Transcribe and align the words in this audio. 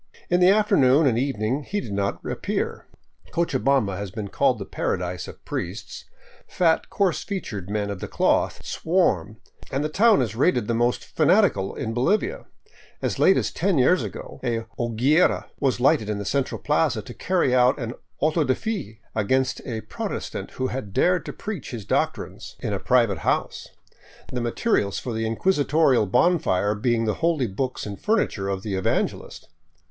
In 0.31 0.39
the 0.39 0.49
afternoon 0.49 1.05
and 1.05 1.19
evening 1.19 1.61
he 1.61 1.79
did 1.79 1.91
not 1.93 2.25
appear. 2.25 2.87
Cochabamba 3.31 3.97
has 3.97 4.09
been 4.09 4.29
called 4.29 4.57
the 4.57 4.65
paradise 4.65 5.27
of 5.27 5.45
priests. 5.45 6.05
Fat, 6.47 6.89
coarse 6.89 7.23
featured 7.23 7.69
men 7.69 7.91
of 7.91 7.99
the 7.99 8.07
cloth 8.07 8.65
swarm, 8.65 9.37
and 9.69 9.83
the 9.83 9.89
town 9.89 10.23
is 10.23 10.35
rated 10.35 10.67
the 10.67 10.73
most 10.73 11.03
fanatical 11.05 11.75
in 11.75 11.93
Bolivia. 11.93 12.45
As 12.99 13.19
late 13.19 13.37
as 13.37 13.51
ten 13.51 13.77
years 13.77 14.01
ago 14.01 14.39
a 14.43 14.65
hogiiera 14.79 15.45
was 15.59 15.79
lighted 15.79 16.09
in 16.09 16.17
the 16.17 16.25
central 16.25 16.57
plaza 16.59 17.03
to 17.03 17.13
carry 17.13 17.53
out 17.53 17.77
an 17.77 17.93
auto 18.19 18.43
de 18.43 18.55
fe 18.55 19.01
against 19.13 19.61
a 19.67 19.81
Protestant 19.81 20.49
who 20.53 20.69
had 20.69 20.93
dared 20.93 21.27
to 21.27 21.31
preach 21.31 21.69
his 21.69 21.85
doctrines 21.85 22.55
in 22.59 22.73
a 22.73 22.79
pri 22.79 23.01
518 23.05 23.05
ON 23.05 23.17
FOOT 23.21 23.39
ACROSS 23.39 23.63
TROPICAL 23.63 23.77
BOLIVIA 23.77 23.79
vate 23.85 23.91
house, 23.91 24.33
the 24.33 24.41
materials 24.41 24.97
for 24.97 25.13
the 25.13 25.27
inquisitorial 25.27 26.07
bonfire 26.07 26.73
being 26.73 27.05
the 27.05 27.21
holy 27.21 27.45
books 27.45 27.85
and 27.85 28.01
furniture 28.01 28.49
of 28.49 28.63
the 28.63 28.73
evangelist. 28.73 29.47